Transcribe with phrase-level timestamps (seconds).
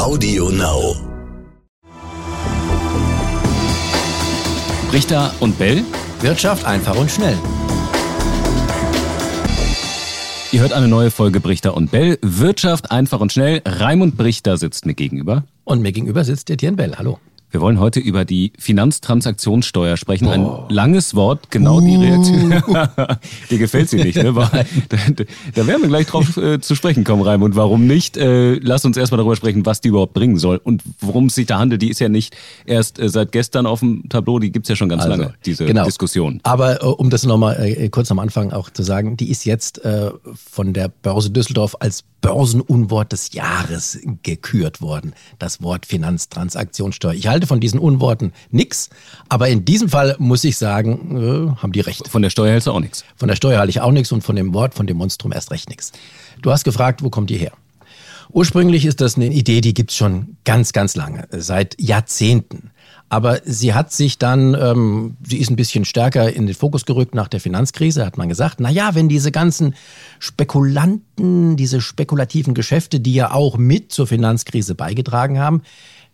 [0.00, 0.96] Audio Now.
[4.94, 5.84] Richter und Bell.
[6.22, 7.36] Wirtschaft einfach und schnell.
[10.52, 12.18] Ihr hört eine neue Folge Brichter und Bell.
[12.22, 13.60] Wirtschaft einfach und schnell.
[13.66, 15.44] Raimund Brichter sitzt mir gegenüber.
[15.64, 16.94] Und mir gegenüber sitzt Etienne Bell.
[16.96, 17.18] Hallo.
[17.50, 20.28] Wir wollen heute über die Finanztransaktionssteuer sprechen.
[20.28, 22.50] Ein langes Wort, genau die Reaktion.
[23.50, 24.30] Dir gefällt sie nicht, ne?
[24.88, 24.96] Da,
[25.54, 27.56] da, werden wir gleich drauf äh, zu sprechen kommen, Raimund.
[27.56, 28.16] Warum nicht?
[28.16, 31.46] Äh, lass uns erstmal darüber sprechen, was die überhaupt bringen soll und worum es sich
[31.46, 31.82] da handelt.
[31.82, 32.36] Die ist ja nicht
[32.66, 35.66] erst äh, seit gestern auf dem Tableau, die gibt's ja schon ganz Also, lange, diese
[35.66, 35.84] genau.
[35.84, 36.40] Diskussion.
[36.44, 39.84] Aber äh, um das nochmal äh, kurz am Anfang auch zu sagen, die ist jetzt
[39.84, 45.14] äh, von der Börse Düsseldorf als Börsenunwort des Jahres gekürt worden.
[45.38, 47.14] Das Wort Finanztransaktionssteuer.
[47.14, 48.90] Ich halte von diesen Unworten nix,
[49.28, 52.08] aber in diesem Fall muss ich sagen, äh, haben die recht.
[52.08, 53.04] Von der Steuer hältst du auch nichts.
[53.16, 55.50] Von der Steuer halte ich auch nichts und von dem Wort, von dem Monstrum erst
[55.50, 55.92] recht nichts.
[56.42, 57.52] Du hast gefragt, wo kommt die her?
[58.32, 62.70] Ursprünglich ist das eine Idee, die gibt's schon ganz, ganz lange, seit Jahrzehnten.
[63.12, 67.12] Aber sie hat sich dann, ähm, sie ist ein bisschen stärker in den Fokus gerückt
[67.12, 69.74] nach der Finanzkrise, hat man gesagt, na ja, wenn diese ganzen
[70.20, 75.62] Spekulanten, diese spekulativen Geschäfte, die ja auch mit zur Finanzkrise beigetragen haben,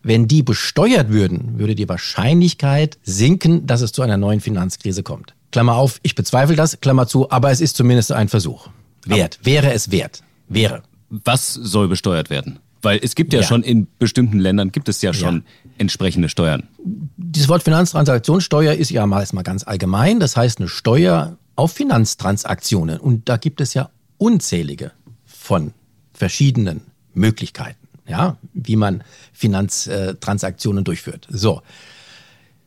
[0.06, 5.34] wenn die besteuert würden, würde die Wahrscheinlichkeit sinken, dass es zu einer neuen Finanzkrise kommt.
[5.50, 8.68] Klammer auf, ich bezweifle das, Klammer zu, aber es ist zumindest ein Versuch.
[9.04, 10.82] Wert, wäre es wert, wäre.
[11.10, 12.60] Was soll besteuert werden?
[12.82, 13.46] Weil es gibt ja, Ja.
[13.46, 15.42] schon in bestimmten Ländern gibt es ja schon
[15.76, 16.68] entsprechende Steuern.
[17.16, 20.20] Dieses Wort Finanztransaktionssteuer ist ja mal erstmal ganz allgemein.
[20.20, 23.00] Das heißt eine Steuer auf Finanztransaktionen.
[23.00, 24.92] Und da gibt es ja unzählige
[25.24, 25.72] von
[26.12, 26.82] verschiedenen
[27.14, 31.26] Möglichkeiten, ja, wie man Finanztransaktionen durchführt.
[31.30, 31.62] So.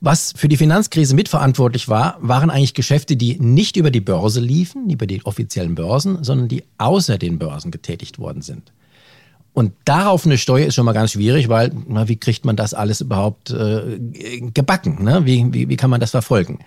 [0.01, 4.89] Was für die Finanzkrise mitverantwortlich war, waren eigentlich Geschäfte, die nicht über die Börse liefen,
[4.89, 8.71] über die offiziellen Börsen, sondern die außer den Börsen getätigt worden sind.
[9.51, 12.73] Und darauf eine Steuer ist schon mal ganz schwierig, weil na, wie kriegt man das
[12.73, 13.99] alles überhaupt äh,
[14.53, 15.03] gebacken?
[15.03, 15.25] Ne?
[15.25, 16.59] Wie, wie, wie kann man das verfolgen?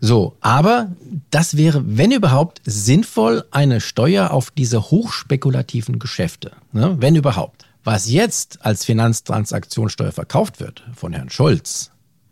[0.00, 0.92] So, aber
[1.30, 6.52] das wäre, wenn überhaupt, sinnvoll, eine Steuer auf diese hochspekulativen Geschäfte.
[6.72, 6.96] Ne?
[7.00, 7.64] Wenn überhaupt.
[7.84, 11.90] Was jetzt als Finanztransaktionssteuer verkauft wird von Herrn Scholz,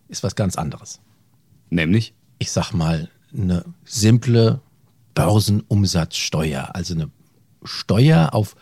[0.08, 0.98] ist was ganz anderes.
[1.68, 2.14] Nämlich?
[2.38, 4.60] Ich sag mal, eine simple
[5.14, 7.10] Börsenumsatzsteuer, also eine
[7.62, 8.56] Steuer auf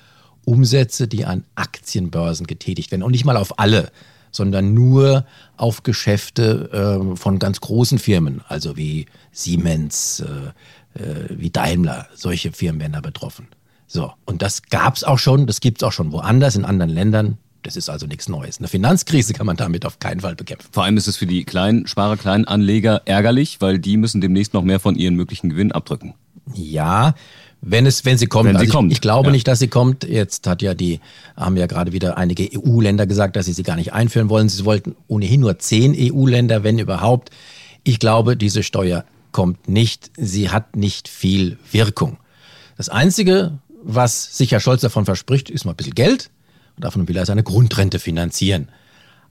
[0.44, 3.04] Umsätze, die an Aktienbörsen getätigt werden.
[3.04, 3.92] Und nicht mal auf alle,
[4.32, 5.26] sondern nur
[5.56, 6.70] auf Geschäfte
[7.12, 12.08] äh, von ganz großen Firmen, also wie Siemens, äh, äh, wie Daimler.
[12.14, 13.48] Solche Firmen werden da betroffen.
[13.92, 17.38] So, und das gab's auch schon, das gibt's auch schon woanders, in anderen Ländern.
[17.64, 18.58] Das ist also nichts Neues.
[18.58, 20.68] Eine Finanzkrise kann man damit auf keinen Fall bekämpfen.
[20.70, 24.54] Vor allem ist es für die kleinen Sparer, kleinen Anleger ärgerlich, weil die müssen demnächst
[24.54, 26.14] noch mehr von ihren möglichen Gewinn abdrücken.
[26.54, 27.16] Ja,
[27.62, 28.44] wenn es, wenn sie kommt.
[28.44, 29.32] Wenn sie also ich, kommt, ich glaube ja.
[29.32, 30.04] nicht, dass sie kommt.
[30.04, 31.00] Jetzt hat ja die,
[31.36, 34.48] haben ja gerade wieder einige EU-Länder gesagt, dass sie sie gar nicht einführen wollen.
[34.48, 37.30] Sie wollten ohnehin nur zehn EU-Länder, wenn überhaupt.
[37.82, 40.12] Ich glaube, diese Steuer kommt nicht.
[40.16, 42.18] Sie hat nicht viel Wirkung.
[42.76, 46.30] Das Einzige, was sich Herr Scholz davon verspricht, ist mal ein bisschen Geld.
[46.76, 48.68] Und davon will er seine Grundrente finanzieren.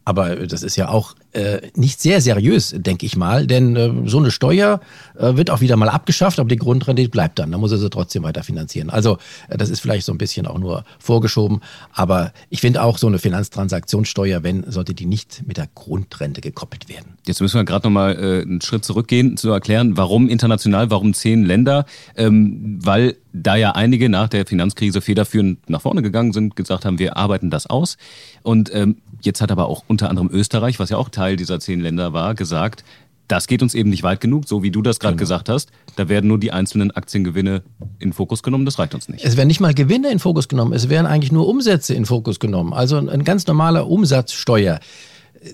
[0.06, 4.18] Aber das ist ja auch äh, nicht sehr seriös, denke ich mal, denn äh, so
[4.18, 4.80] eine Steuer
[5.18, 7.52] äh, wird auch wieder mal abgeschafft, aber die Grundrente bleibt dann.
[7.52, 8.90] Da muss er sie trotzdem weiter finanzieren.
[8.90, 11.62] Also äh, das ist vielleicht so ein bisschen auch nur vorgeschoben,
[11.94, 16.90] aber ich finde auch so eine Finanztransaktionssteuer, wenn, sollte die nicht mit der Grundrente gekoppelt
[16.90, 17.18] werden.
[17.28, 21.46] Jetzt müssen wir gerade nochmal äh, einen Schritt zurückgehen, zu erklären, warum international, warum zehn
[21.46, 26.86] Länder, ähm, weil da ja einige nach der Finanzkrise federführend nach vorne gegangen sind, gesagt
[26.86, 27.98] haben, wir arbeiten das aus.
[28.42, 31.80] Und ähm, jetzt hat aber auch unter anderem Österreich, was ja auch Teil dieser zehn
[31.80, 32.84] Länder war, gesagt,
[33.30, 35.70] das geht uns eben nicht weit genug, so wie du das gerade gesagt hast.
[35.96, 37.62] Da werden nur die einzelnen Aktiengewinne
[38.00, 39.24] in Fokus genommen, das reicht uns nicht.
[39.24, 42.40] Es werden nicht mal Gewinne in Fokus genommen, es werden eigentlich nur Umsätze in Fokus
[42.40, 42.74] genommen.
[42.74, 44.80] Also ein, ganz normaler Umsatzsteuer.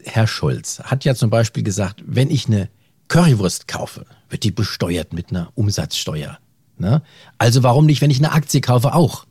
[0.05, 2.69] Herr Schulz hat ja zum Beispiel gesagt, wenn ich eine
[3.09, 6.39] Currywurst kaufe, wird die besteuert mit einer Umsatzsteuer.
[6.77, 7.01] Ne?
[7.37, 9.25] Also warum nicht, wenn ich eine Aktie kaufe, auch?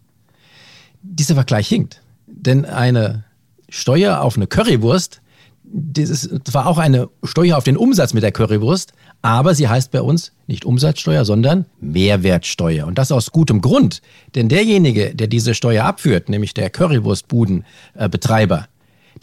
[1.02, 2.02] Dieser Vergleich hinkt.
[2.26, 3.24] Denn eine
[3.68, 5.20] Steuer auf eine Currywurst,
[5.64, 9.90] das ist zwar auch eine Steuer auf den Umsatz mit der Currywurst, aber sie heißt
[9.90, 12.86] bei uns nicht Umsatzsteuer, sondern Mehrwertsteuer.
[12.86, 14.02] Und das aus gutem Grund.
[14.34, 18.68] Denn derjenige, der diese Steuer abführt, nämlich der Currywurstbudenbetreiber,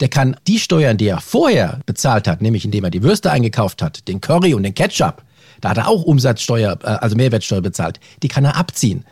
[0.00, 3.80] der kann die Steuern, die er vorher bezahlt hat, nämlich indem er die Würste eingekauft
[3.82, 5.22] hat, den Curry und den Ketchup,
[5.60, 9.04] da hat er auch Umsatzsteuer, äh, also Mehrwertsteuer bezahlt, die kann er abziehen.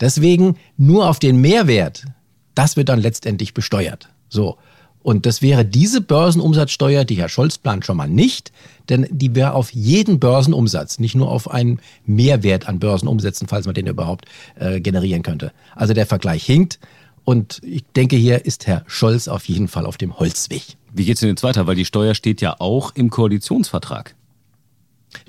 [0.00, 2.04] Deswegen nur auf den Mehrwert,
[2.54, 4.08] das wird dann letztendlich besteuert.
[4.28, 4.58] So.
[5.08, 8.52] Und das wäre diese Börsenumsatzsteuer, die Herr Scholz plant, schon mal nicht,
[8.90, 13.74] denn die wäre auf jeden Börsenumsatz, nicht nur auf einen Mehrwert an Börsenumsätzen, falls man
[13.74, 14.26] den überhaupt
[14.56, 15.52] äh, generieren könnte.
[15.74, 16.78] Also der Vergleich hinkt
[17.24, 20.76] Und ich denke, hier ist Herr Scholz auf jeden Fall auf dem Holzweg.
[20.92, 21.66] Wie geht es denn jetzt weiter?
[21.66, 24.14] Weil die Steuer steht ja auch im Koalitionsvertrag.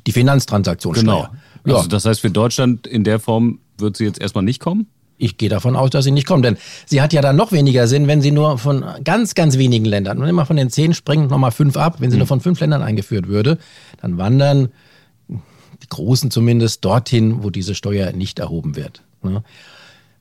[0.06, 1.32] Die Finanztransaktionssteuer.
[1.64, 1.78] Genau.
[1.78, 4.88] Also das heißt, für Deutschland in der Form wird sie jetzt erstmal nicht kommen?
[5.19, 7.88] Ich gehe davon aus, dass sie nicht kommt, denn sie hat ja dann noch weniger
[7.88, 11.27] Sinn, wenn sie nur von ganz, ganz wenigen Ländern, und immer von den zehn springen
[11.27, 12.19] nochmal fünf ab, wenn sie mhm.
[12.19, 13.57] nur von fünf Ländern eingeführt würde,
[14.01, 14.69] dann wandern
[15.27, 19.04] die Großen zumindest dorthin, wo diese Steuer nicht erhoben wird.
[19.21, 19.44] Ne?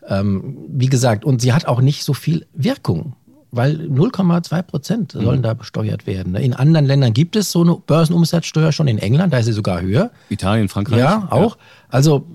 [0.06, 3.14] Ähm, wie gesagt, und sie hat auch nicht so viel Wirkung
[3.50, 5.42] weil 0,2 Prozent sollen mhm.
[5.42, 6.32] da besteuert werden.
[6.32, 6.42] Ne?
[6.42, 9.80] In anderen Ländern gibt es so eine Börsenumsatzsteuer schon in England, da ist sie sogar
[9.80, 10.10] höher.
[10.28, 10.98] Italien, Frankreich.
[10.98, 11.56] Ja, auch.
[11.56, 11.62] Ja.
[11.88, 12.26] Also,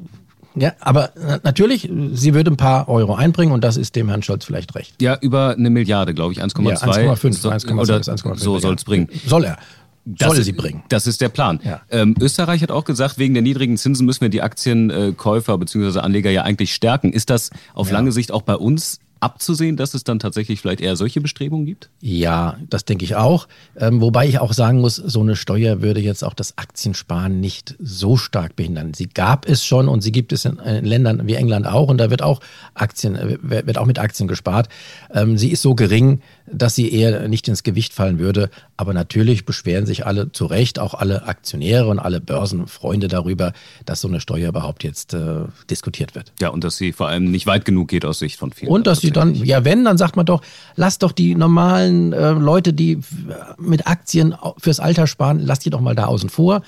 [0.56, 1.12] ja, aber
[1.44, 5.02] natürlich, sie würde ein paar Euro einbringen und das ist dem Herrn Scholz vielleicht recht.
[5.02, 6.70] Ja, über eine Milliarde, glaube ich, 1,2.
[6.70, 6.76] Ja,
[7.14, 7.34] 1,5.
[7.34, 9.10] So, 1,2 so soll es bringen.
[9.26, 9.58] Soll er.
[10.06, 10.84] Das, soll sie bringen.
[10.90, 11.62] Das ist der Plan.
[11.64, 11.82] Ja.
[11.90, 16.00] Ähm, Österreich hat auch gesagt, wegen der niedrigen Zinsen müssen wir die Aktienkäufer bzw.
[16.00, 17.14] Anleger ja eigentlich stärken.
[17.14, 17.94] Ist das auf ja.
[17.94, 21.90] lange Sicht auch bei uns abzusehen, dass es dann tatsächlich vielleicht eher solche Bestrebungen gibt?
[22.02, 23.48] Ja, das denke ich auch.
[23.78, 27.76] Ähm, wobei ich auch sagen muss, so eine Steuer würde jetzt auch das Aktiensparen nicht
[27.80, 28.94] so stark behindern.
[28.94, 31.98] Sie gab es schon und sie gibt es in, in Ländern wie England auch und
[31.98, 32.42] da wird auch
[32.74, 34.70] Aktien, äh, wird auch mit Aktien gespart.
[35.14, 36.22] Ähm, sie ist so gering,
[36.52, 38.50] dass sie eher nicht ins Gewicht fallen würde.
[38.76, 43.54] Aber natürlich beschweren sich alle zu Recht, auch alle Aktionäre und alle Börsenfreunde darüber,
[43.86, 46.34] dass so eine Steuer überhaupt jetzt äh, diskutiert wird.
[46.42, 48.72] Ja, und dass sie vor allem nicht weit genug geht aus Sicht von vielen.
[48.72, 50.42] Und dass sie dann, ja, wenn, dann sagt man doch,
[50.76, 53.00] lass doch die normalen äh, Leute, die
[53.58, 56.62] mit Aktien fürs Alter sparen, lass die doch mal da außen vor.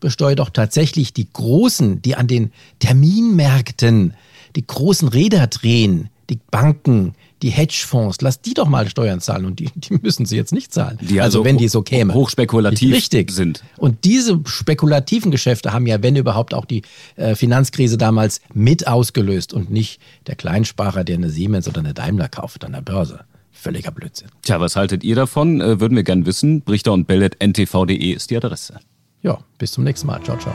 [0.00, 4.14] Besteuert doch tatsächlich die Großen, die an den Terminmärkten
[4.56, 9.60] die großen Räder drehen, die Banken, die Hedgefonds, lass die doch mal Steuern zahlen und
[9.60, 10.98] die, die müssen sie jetzt nicht zahlen.
[11.00, 12.14] Die also, also wenn die so käme.
[12.14, 13.30] Hochspekulativ Richtig.
[13.30, 13.62] sind.
[13.76, 16.82] Und diese spekulativen Geschäfte haben ja, wenn überhaupt, auch die
[17.16, 22.28] äh, Finanzkrise damals mit ausgelöst und nicht der Kleinsparer, der eine Siemens oder eine Daimler
[22.28, 23.20] kauft an der Börse.
[23.52, 24.28] Völliger Blödsinn.
[24.42, 25.60] Tja, was haltet ihr davon?
[25.60, 26.62] Äh, würden wir gern wissen.
[26.62, 28.80] Brichter und Bellet ntv.de ist die Adresse.
[29.22, 30.22] Ja, bis zum nächsten Mal.
[30.22, 30.54] Ciao, ciao.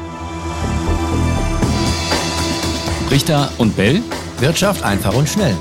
[3.10, 4.02] Richter und Bell.
[4.40, 5.58] Wirtschaft einfach und schnell.